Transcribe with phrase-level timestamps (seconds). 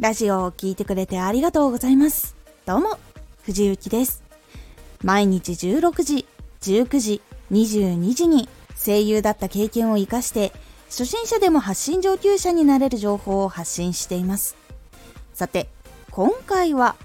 [0.00, 2.34] ラジオを聴いてくれてありがとうございます。
[2.64, 2.98] どうも、
[3.42, 4.22] 藤幸です。
[5.04, 6.26] 毎日16時、
[6.62, 7.20] 19時、
[7.52, 8.48] 22時に
[8.82, 10.54] 声優だった経験を活かして、
[10.88, 14.56] 初心者でも発信上級者になれる情報を発信しています。
[15.34, 15.68] さて、
[16.10, 16.96] 今回は、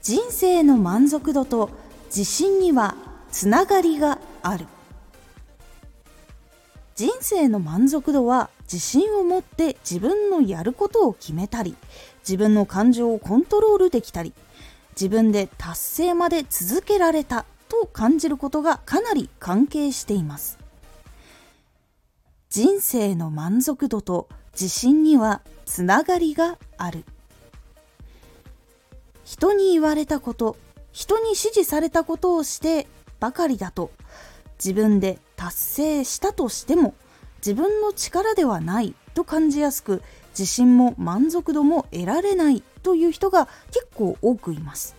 [0.00, 1.70] 人生の満足度と
[2.06, 2.94] 自信には
[3.32, 4.66] つながりがある。
[6.94, 11.74] 人生の満足度は自信を持って自分のやることを決めたり
[12.20, 14.32] 自分の感情をコントロールできたり
[14.92, 20.58] 自分で達成まで続けられたと感じることがかなり関係しています。
[22.48, 27.04] 人生の満足度と自信にはつながりがある。
[29.24, 30.56] 人に言われたこと
[30.92, 32.86] 人に指示されたことをして
[33.20, 33.90] ばかりだと
[34.62, 36.94] 自分で達成したとしても
[37.44, 44.96] 自分の力ではないと感じやすく自信も満足度も得られないという人が結構多くいます。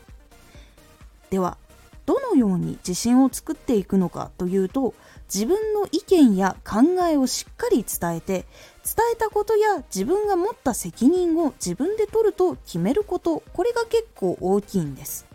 [1.30, 1.58] では
[2.06, 4.94] どのように自信を作っていくのかというと
[5.34, 8.46] 自分の意見や考えをしっかり伝えて
[8.84, 15.26] 伝えたことや自分が持った責任を自分で取ると決めることこれが結構大きいんです。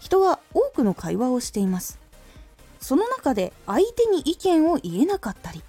[0.00, 1.98] 人は多くの会話をしています。
[2.80, 5.62] その中で相手に意見を言えなかったり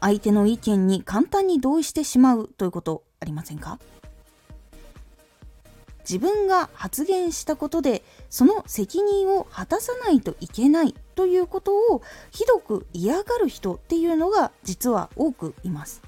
[0.00, 3.78] 相手の意見に簡単に同意してしまうということありませんか？
[6.00, 16.00] 自分が発言したことでその責任を果たさないといけないということをひどく嫌がる人っていうのが実は多くいます。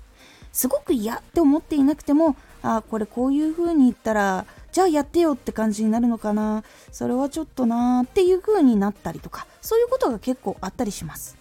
[0.52, 6.64] すごく嫌って思っていなくてもあこれこういう風に言ったらじゃあやってよって感じになるのかな。
[6.92, 11.36] それはちょっとなーっていう風になったりとかそういうことが結構あったりします。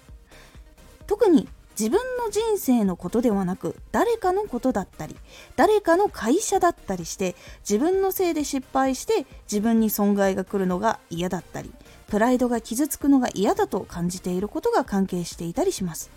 [1.08, 1.48] 特に
[1.80, 5.16] 自分の人生のことではなく誰かのことだったり
[5.56, 11.72] 誰かの会社だったりして自分のせいで失敗して自分に損害が来るのが嫌だったり
[12.08, 16.10] プライドが傷つくのが嫌だと感じていることが関係していたりします。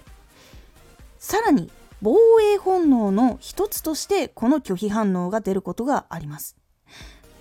[1.18, 1.70] さらに
[2.00, 6.56] 防衛本能の一つとしてこの拒否反応が出ることがあります。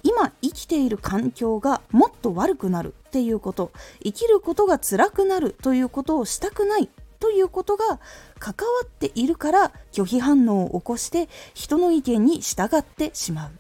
[0.04, 3.72] 今生きている環境がもっと悪くなるっていうこと
[4.04, 6.90] 生きることが辛くなるということをしたくない
[7.22, 8.02] ということが
[8.40, 13.52] 関わっているから拒否反応を起こして人の意見に従ってしまう。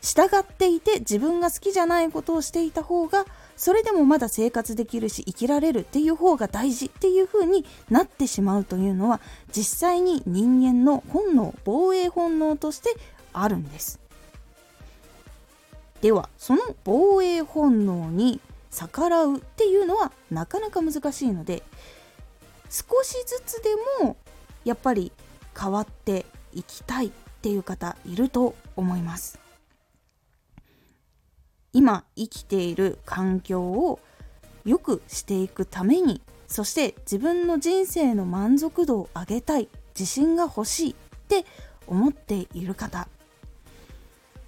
[0.00, 3.26] 従っていて自分が好きじゃないことをしていた方が
[3.56, 9.20] それでもまだ生活できるし生きられるっていう方が大事っていう風になってしまうというのは
[9.52, 12.96] 実際に人間の本能防衛本能として
[13.32, 14.00] あるんです。
[16.00, 21.64] ではその防衛本能に逆らうっていうのはなかなか難しいので
[22.70, 23.70] 少しずつで
[24.04, 24.16] も
[24.64, 25.12] やっぱり
[25.58, 27.10] 変わっていきたいっ
[27.42, 29.38] ていう方いると思います。
[31.72, 34.00] 今生きている環境を
[34.64, 40.94] 良くしていくためにそして自分の人生の満足度を上げたい自信が欲しいっ
[41.28, 41.44] て
[41.86, 43.08] 思っている方。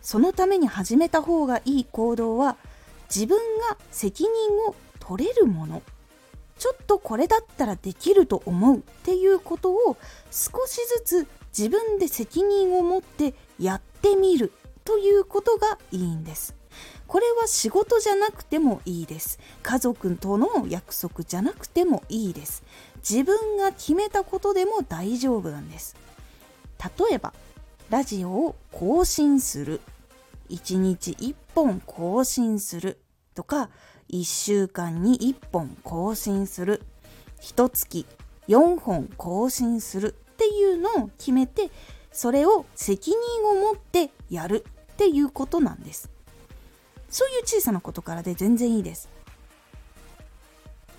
[0.01, 2.57] そのために始めた方がいい行動は
[3.15, 3.39] 自分
[3.69, 4.31] が責任
[4.67, 5.83] を取れるもの。
[6.61, 9.97] ちょっとこれだったらできると思うっていうことを
[10.31, 10.77] 少し
[11.07, 14.53] ずつ自分で責任を持ってやってみる
[14.85, 16.55] ということがいいんです。
[17.07, 19.41] これは仕事じゃなくてもいいです。
[19.63, 22.63] 家族との約束じゃなくてもいいです。
[22.99, 25.97] 自分が決めたことでも大丈夫なんです。
[26.79, 27.33] 例えば、
[27.89, 29.81] ラジオを更新する。
[30.51, 33.01] 1日1本更新する
[33.35, 33.71] とか、
[34.13, 36.83] 1週間に1本更新する。
[37.41, 38.07] 1月
[38.49, 41.71] 4本更新するっていうのを決めて、
[42.13, 46.11] それを責任を持ってやるっていうことなんです。
[47.09, 49.09] そういう小さなことからで全然いいです。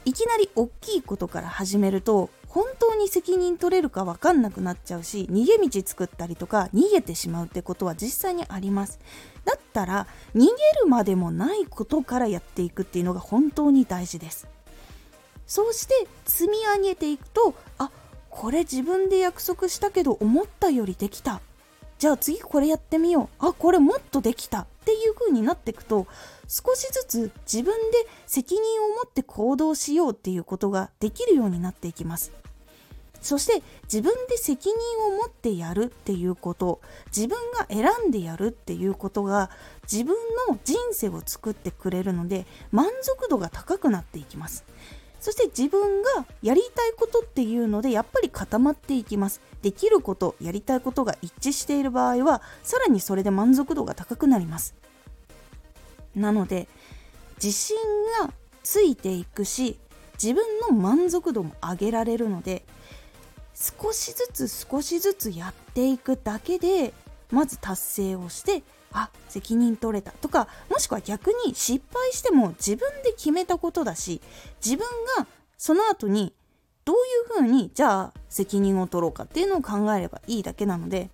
[0.05, 8.99] いきなり大きいことから始めると本当に責任取れるか分かんなくなっちゃうし逃げ道作ったりとか逃げてしまうってことは実際にあります。
[9.45, 10.05] だったら
[10.35, 10.47] 逃げ
[10.81, 14.49] るまでもないことからやっていくっていうのが本当に大事です。
[15.47, 17.89] そうして積み上げていくとあ
[18.29, 21.39] これ自分で約束したけど思ったよりできた。
[21.99, 23.47] じゃあ次これやってみよう。
[23.47, 24.61] あこれもっとできた。
[24.63, 26.07] っていう風になっていくと
[26.49, 32.33] 少しずつ自分で責任を持って行動しようっていうことができるようになっていきます。
[33.21, 34.75] そして自分で責任
[35.13, 36.81] を持ってやるっていうこと
[37.15, 39.51] 自分が選んでやるっていうことが
[39.89, 40.15] 自分
[40.49, 44.65] の人生を作ってくれるので満足度が高くなっていきます。
[45.19, 49.39] そして自分がやりたいことっていうのでやっぱり固まっていきます。
[49.61, 54.73] できることやりたいことが一致している場合はさらにそれで満足度が高くなります。
[56.15, 56.67] なので
[57.35, 57.77] 自信
[58.19, 58.33] が
[58.63, 59.77] ついていくし
[60.21, 62.65] 自分の満足度も上げられるので
[63.61, 66.93] 少しずつ少しずつやっていくだけで
[67.31, 74.19] まず達成をしてあ責任取れたとかもしくは逆に失敗しても自分で決めたことだし
[74.65, 74.85] 自分
[75.17, 75.27] が
[75.57, 76.33] その後に
[76.83, 76.99] どうい
[77.39, 81.09] うふうにじゃあ責任を取ろうかっていうのを考えればいいだけなので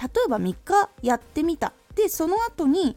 [0.00, 1.72] 例えば3日やってみた。
[1.94, 2.96] でその後に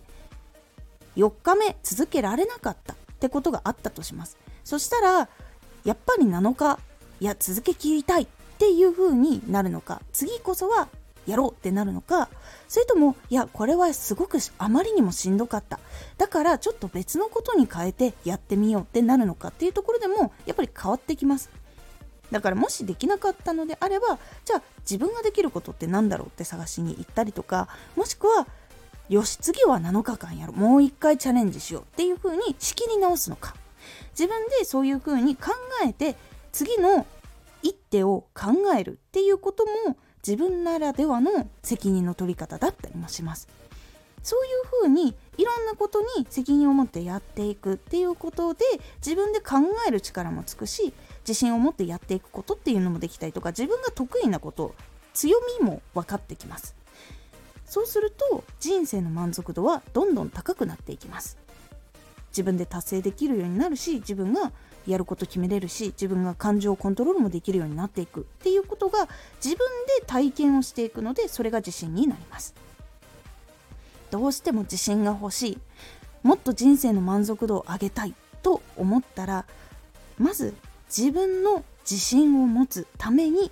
[1.18, 4.38] 4日目続けられなかったってことがあったとします。
[4.64, 5.30] そしたら
[5.84, 6.80] やっぱり7日
[7.20, 10.02] いや続けきりたいっていう風になるのか。
[10.14, 10.88] 次こそは
[11.28, 12.30] やろうってなるのか。
[12.68, 15.80] それともいやこれはすごくあまりにもしんどかった。
[16.18, 19.50] だからちょっと別のことに変えてやってみようってなるのか。
[19.50, 21.50] っていうところでもやっぱり変わってきます。
[22.32, 28.48] だからもしできなかったのであればじゃあ自分ができることって何だろうって探しに行ったりとかもしくは
[29.10, 30.56] よし次は7日間やろう。
[30.56, 31.84] もう一回チャレンジしよう。
[31.84, 33.56] っていう風に仕切り直すのか。
[34.18, 35.52] 自分でそういう風に考
[35.86, 36.16] えて
[36.52, 37.06] 次の
[37.66, 43.48] 一手を考えるっていうことも自分ならではの責任の取り方だったりもします。
[44.22, 44.50] そうい
[44.84, 48.66] うふうにいろんなことに責任を持ってやっていくっていうことで
[48.98, 49.58] 自分で考
[49.88, 54.76] える力もつくし自信を持ってやっていくことっていうのもできたりとか自分が得意なこと
[55.14, 56.76] 強みも分かってきます。
[57.66, 61.38] そうすると人生の満足度はどんどん高くなっていきます。
[62.30, 64.52] 自分で達成できるようになるし自分が
[64.88, 69.08] やること決めれるし自分が感情をコントロールもできるようになっていくっていうことが
[69.44, 69.68] 自分
[70.00, 72.54] で体験をしていくのでそれが自信になります。
[74.12, 75.58] どうしても自信が欲しい。
[76.24, 79.46] もっと人生の満足度を上げたいと思ったら
[80.18, 80.56] まず
[80.88, 83.52] 自分の自信を持つために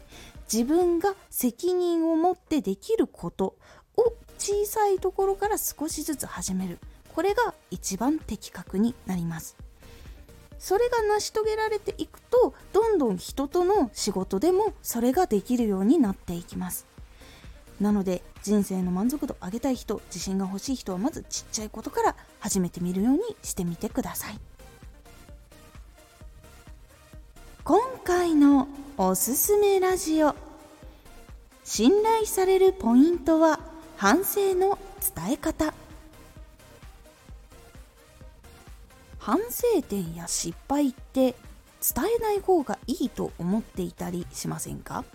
[0.52, 3.56] 自分が責任を持ってできること
[3.96, 6.80] を小さいところから少しずつ始める。
[7.14, 9.56] これが一番的確になります。
[10.64, 16.86] それが成し遂げられていくとどんどん人との仕事でもそれができるようになっていきます。
[17.82, 24.40] なので人生の満足度上げたい人自信が欲しい人はまずちっちゃいことから始めてみるようにしてみてください。
[27.66, 30.34] 今回のおすすめラジオ。
[31.66, 33.60] 信頼されるポイントは
[33.98, 34.80] 反省の
[35.14, 35.74] 伝え方。
[39.26, 41.36] 反省点や失敗って伝
[42.20, 45.06] えない方がいいと思っていたりしませんか？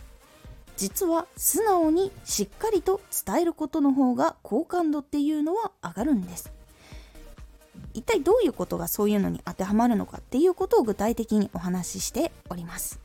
[0.79, 6.51] 実は素直にしっかりと伝えることの方が好感度っていうのは上がるんです。
[7.93, 13.01] 一体どういうことがそういうのに当てはまるのかっていうことを具体的にお話ししております。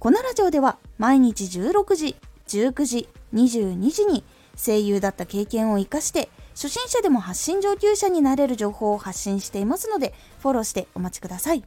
[0.00, 2.16] このラジオでは毎日16時
[2.48, 4.24] 19時22時に
[4.56, 6.28] 声優だった経験を生かして
[6.60, 11.64] 初心者でも発信上級者になれる情報を発信していますのでフォローしてお待ちください。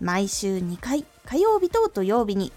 [0.00, 2.50] 毎週2回火曜日と土曜日に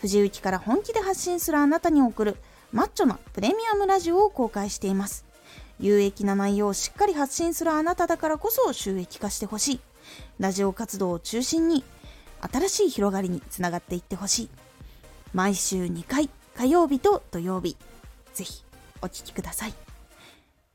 [0.00, 2.36] 藤雪から本気で発信するあなたに送る
[2.70, 5.24] マッチョなプレミアムラジオを公開しています。
[5.80, 9.80] 有益な内容をしっかり発信するあなただからこそ収益化してほしい。
[10.38, 11.82] ラジオ活動を中心に
[12.52, 14.50] 新しい広がりにつながっていってほしい。
[15.34, 17.76] 毎週2回火曜日と土曜日
[18.34, 18.62] ぜひ
[19.00, 19.81] お聴きください。